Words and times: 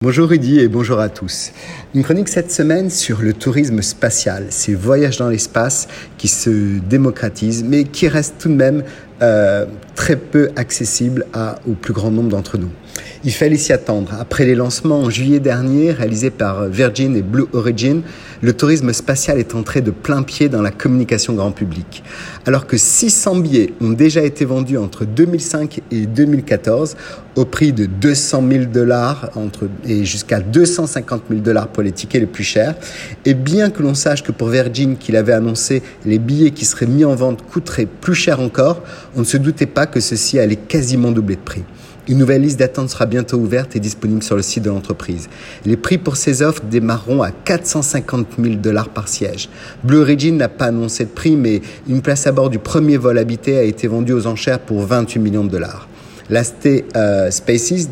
Bonjour 0.00 0.28
Rudy 0.28 0.60
et 0.60 0.68
bonjour 0.68 1.00
à 1.00 1.08
tous. 1.08 1.50
Une 1.92 2.04
chronique 2.04 2.28
cette 2.28 2.52
semaine 2.52 2.88
sur 2.88 3.20
le 3.20 3.32
tourisme 3.32 3.82
spatial, 3.82 4.46
ces 4.50 4.76
voyages 4.76 5.16
dans 5.16 5.28
l'espace 5.28 5.88
qui 6.18 6.28
se 6.28 6.78
démocratisent 6.78 7.64
mais 7.64 7.82
qui 7.82 8.06
restent 8.06 8.36
tout 8.38 8.48
de 8.48 8.54
même 8.54 8.84
euh, 9.22 9.66
très 9.96 10.14
peu 10.14 10.50
accessibles 10.54 11.26
au 11.68 11.72
plus 11.72 11.92
grand 11.92 12.12
nombre 12.12 12.28
d'entre 12.28 12.58
nous. 12.58 12.70
Il 13.24 13.32
fallait 13.32 13.56
s'y 13.56 13.72
attendre. 13.72 14.12
Après 14.18 14.44
les 14.44 14.54
lancements 14.54 15.00
en 15.00 15.10
juillet 15.10 15.40
dernier 15.40 15.92
réalisés 15.92 16.30
par 16.30 16.68
Virgin 16.68 17.16
et 17.16 17.22
Blue 17.22 17.46
Origin, 17.52 18.02
le 18.40 18.52
tourisme 18.52 18.92
spatial 18.92 19.38
est 19.38 19.54
entré 19.54 19.80
de 19.80 19.90
plein 19.90 20.22
pied 20.22 20.48
dans 20.48 20.62
la 20.62 20.70
communication 20.70 21.34
grand 21.34 21.50
public. 21.50 22.02
Alors 22.46 22.66
que 22.66 22.76
600 22.76 23.36
billets 23.36 23.72
ont 23.80 23.90
déjà 23.90 24.22
été 24.22 24.44
vendus 24.44 24.78
entre 24.78 25.04
2005 25.04 25.80
et 25.90 26.06
2014 26.06 26.96
au 27.36 27.44
prix 27.44 27.72
de 27.72 27.86
200 27.86 28.44
000 28.50 28.64
dollars 28.66 29.30
et 29.84 30.04
jusqu'à 30.04 30.40
250 30.40 31.22
000 31.28 31.40
dollars 31.40 31.68
pour 31.68 31.82
les 31.82 31.92
tickets 31.92 32.20
les 32.20 32.26
plus 32.26 32.44
chers, 32.44 32.74
et 33.24 33.34
bien 33.34 33.70
que 33.70 33.82
l'on 33.82 33.94
sache 33.94 34.22
que 34.22 34.32
pour 34.32 34.48
Virgin 34.48 34.96
qu'il 34.96 35.16
avait 35.16 35.32
annoncé 35.32 35.82
les 36.04 36.18
billets 36.18 36.50
qui 36.50 36.64
seraient 36.64 36.86
mis 36.86 37.04
en 37.04 37.14
vente 37.14 37.42
coûteraient 37.42 37.86
plus 37.86 38.14
cher 38.14 38.40
encore, 38.40 38.82
on 39.14 39.20
ne 39.20 39.24
se 39.24 39.36
doutait 39.36 39.66
pas 39.66 39.86
que 39.86 40.00
ceci 40.00 40.38
allait 40.38 40.56
quasiment 40.56 41.10
doubler 41.10 41.36
de 41.36 41.40
prix. 41.40 41.64
Une 42.08 42.16
nouvelle 42.16 42.40
liste 42.40 42.58
d'attente 42.58 42.88
sera 42.88 43.04
bientôt 43.04 43.36
ouverte 43.36 43.76
et 43.76 43.80
disponible 43.80 44.22
sur 44.22 44.34
le 44.34 44.40
site 44.40 44.62
de 44.64 44.70
l'entreprise. 44.70 45.28
Les 45.66 45.76
prix 45.76 45.98
pour 45.98 46.16
ces 46.16 46.40
offres 46.40 46.62
démarreront 46.64 47.22
à 47.22 47.30
450 47.30 48.26
000 48.42 48.54
dollars 48.54 48.88
par 48.88 49.08
siège. 49.08 49.50
Blue 49.84 49.98
Origin 49.98 50.38
n'a 50.38 50.48
pas 50.48 50.66
annoncé 50.66 51.04
de 51.04 51.10
prix, 51.10 51.36
mais 51.36 51.60
une 51.86 52.00
place 52.00 52.26
à 52.26 52.32
bord 52.32 52.48
du 52.48 52.58
premier 52.58 52.96
vol 52.96 53.18
habité 53.18 53.58
a 53.58 53.62
été 53.62 53.88
vendue 53.88 54.14
aux 54.14 54.26
enchères 54.26 54.60
pour 54.60 54.86
28 54.86 55.20
millions 55.20 55.44
de 55.44 55.50
dollars. 55.50 55.86
L'Aste 56.30 56.68
euh, 56.96 57.30
Spaces 57.30 57.88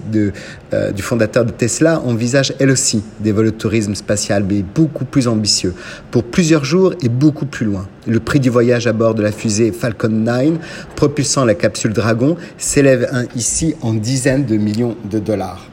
euh, 0.73 0.93
du 0.93 1.03
fondateur 1.03 1.45
de 1.45 1.53
Tesla 1.53 2.01
envisage 2.01 2.55
elle 2.59 2.71
aussi 2.71 3.03
des 3.21 3.33
vols 3.33 3.47
de 3.47 3.51
tourisme 3.51 3.95
spatial, 3.95 4.45
mais 4.49 4.63
beaucoup 4.63 5.05
plus 5.05 5.29
ambitieux, 5.29 5.75
pour 6.11 6.25
plusieurs 6.25 6.65
jours 6.65 6.95
et 7.03 7.09
beaucoup 7.09 7.47
plus 7.47 7.67
loin. 7.67 7.87
Le 8.07 8.21
prix 8.21 8.41
du 8.41 8.51
voyage 8.51 8.87
à 8.87 8.93
bord 8.93 9.15
de 9.15 9.23
la 9.23 9.33
fusée 9.33 9.73
Falcon 9.73 10.09
9, 10.09 10.55
propulsant 10.97 11.45
la 11.45 11.55
capsule 11.55 11.93
Dragon, 11.93 12.37
s'élève 12.59 13.27
ici 13.35 13.75
en 13.83 13.95
dizaines 13.95 14.45
de 14.45 14.57
millions 14.57 14.97
de 15.11 15.19
dollars. 15.19 15.69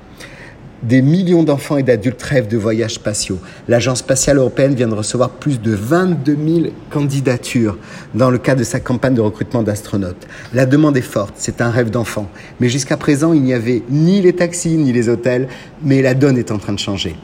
Des 0.84 1.02
millions 1.02 1.44
d'enfants 1.44 1.78
et 1.78 1.84
d'adultes 1.84 2.22
rêvent 2.22 2.50
de 2.50 2.58
voyages 2.58 2.95
spatiaux. 2.95 3.39
L'Agence 3.70 4.00
spatiale 4.00 4.38
européenne 4.38 4.76
vient 4.76 4.89
de 4.89 4.94
recevoir 4.94 5.30
plus 5.30 5.62
de 5.62 5.72
22 5.72 6.38
000 6.45 6.59
candidatures 6.89 7.78
dans 8.14 8.30
le 8.30 8.38
cadre 8.38 8.59
de 8.59 8.66
sa 8.66 8.81
campagne 8.81 9.14
de 9.14 9.22
recrutement 9.22 9.64
d'astronautes. 9.64 10.28
La 10.54 10.66
demande 10.66 10.98
est 10.98 11.02
forte, 11.02 11.36
c'est 11.38 11.61
un 11.61 11.70
rêve 11.70 11.89
d'enfant. 11.89 12.28
Mais 12.59 12.67
jusqu'à 12.67 12.98
présent, 12.98 13.31
il 13.31 13.44
n'y 13.44 13.54
avait 13.54 13.81
ni 13.89 14.22
les 14.22 14.34
taxis 14.34 14.76
ni 14.76 14.92
les 14.92 15.08
hôtels, 15.08 15.48
mais 15.81 16.02
la 16.02 16.16
donne 16.16 16.38
est 16.38 16.52
en 16.52 16.58
train 16.58 16.73
de 16.73 16.80
changer. 16.80 17.16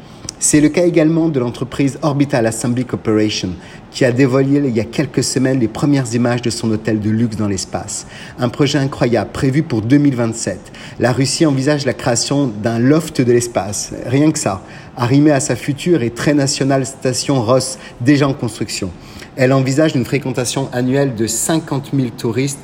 C'est 0.42 0.62
le 0.62 0.70
cas 0.70 0.86
également 0.86 1.28
de 1.28 1.38
l'entreprise 1.38 2.00
Orbital 2.02 2.48
Assembly 2.48 2.86
Corporation, 2.86 3.50
qui 3.92 4.06
a 4.06 4.14
dévoilé 4.14 4.62
il 4.70 4.74
y 4.74 4.80
a 4.80 4.86
quelques 4.86 5.22
semaines 5.22 5.60
les 5.60 5.68
premières 5.68 6.16
images 6.16 6.42
de 6.42 6.50
son 6.50 6.72
hôtel 6.72 7.02
de 7.02 7.10
luxe 7.10 7.36
dans 7.36 7.50
l'espace. 7.50 8.08
Un 8.40 8.48
projet 8.48 8.80
incroyable 8.80 9.32
prévu 9.34 9.64
pour 9.64 9.82
2027. 9.82 10.58
La 11.02 11.12
Russie 11.12 11.46
envisage 11.46 11.86
la 11.86 11.92
création 11.92 12.48
d'un 12.48 12.80
loft 12.80 13.20
de 13.20 13.34
l'espace, 13.34 13.92
rien 14.06 14.32
que 14.32 14.40
ça, 14.40 14.64
arrimé 14.96 15.32
à 15.32 15.42
sa 15.42 15.58
future 15.58 16.04
et 16.04 16.12
très 16.12 16.34
nationale 16.34 16.86
station 16.86 17.44
Ross, 17.44 17.78
déjà 18.00 18.26
en 18.26 18.34
construction. 18.34 18.92
Elle 19.36 19.52
envisage 19.52 19.94
une 19.94 20.06
fréquentation 20.06 20.70
annuelle 20.72 21.16
de 21.16 21.28
50 21.28 21.90
000 21.94 22.12
touristes 22.18 22.60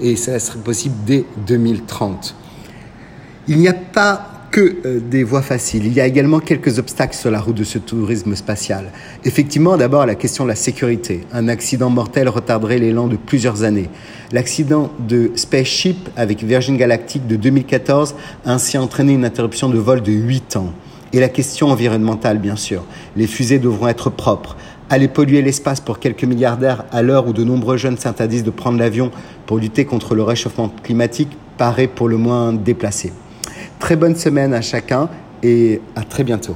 et 0.00 0.16
ça 0.16 0.40
serait 0.40 0.58
possible 0.58 0.96
dès 1.06 1.24
2030. 1.46 2.34
Il 3.46 3.58
n'y 3.58 3.68
a 3.68 3.72
pas 3.72 4.29
que 4.50 4.76
euh, 4.84 5.00
des 5.00 5.22
voies 5.22 5.42
faciles. 5.42 5.86
Il 5.86 5.92
y 5.92 6.00
a 6.00 6.06
également 6.06 6.40
quelques 6.40 6.78
obstacles 6.78 7.14
sur 7.14 7.30
la 7.30 7.40
route 7.40 7.56
de 7.56 7.64
ce 7.64 7.78
tourisme 7.78 8.34
spatial. 8.34 8.90
Effectivement, 9.24 9.76
d'abord 9.76 10.06
la 10.06 10.16
question 10.16 10.44
de 10.44 10.48
la 10.48 10.56
sécurité. 10.56 11.20
Un 11.32 11.48
accident 11.48 11.90
mortel 11.90 12.28
retarderait 12.28 12.78
l'élan 12.78 13.06
de 13.06 13.16
plusieurs 13.16 13.62
années. 13.62 13.88
L'accident 14.32 14.90
de 15.08 15.30
Spaceship 15.36 16.08
avec 16.16 16.42
Virgin 16.42 16.76
Galactic 16.76 17.26
de 17.26 17.36
2014 17.36 18.14
a 18.44 18.52
ainsi 18.52 18.76
entraîné 18.76 19.12
une 19.12 19.24
interruption 19.24 19.68
de 19.68 19.78
vol 19.78 20.02
de 20.02 20.12
8 20.12 20.56
ans. 20.56 20.72
Et 21.12 21.20
la 21.20 21.28
question 21.28 21.68
environnementale, 21.68 22.38
bien 22.38 22.56
sûr. 22.56 22.84
Les 23.16 23.26
fusées 23.26 23.58
devront 23.58 23.88
être 23.88 24.10
propres. 24.10 24.56
Aller 24.90 25.08
polluer 25.08 25.42
l'espace 25.42 25.80
pour 25.80 25.98
quelques 25.98 26.24
milliardaires 26.24 26.84
à 26.92 27.02
l'heure 27.02 27.26
où 27.28 27.32
de 27.32 27.44
nombreux 27.44 27.76
jeunes 27.76 27.98
s'interdisent 27.98 28.44
de 28.44 28.50
prendre 28.50 28.78
l'avion 28.78 29.10
pour 29.46 29.58
lutter 29.58 29.84
contre 29.84 30.14
le 30.14 30.22
réchauffement 30.22 30.68
climatique 30.82 31.30
paraît 31.56 31.88
pour 31.88 32.08
le 32.08 32.16
moins 32.16 32.52
déplacé. 32.52 33.12
Très 33.80 33.96
bonne 33.96 34.14
semaine 34.14 34.54
à 34.54 34.60
chacun 34.60 35.08
et 35.42 35.80
à 35.96 36.02
très 36.02 36.22
bientôt. 36.22 36.54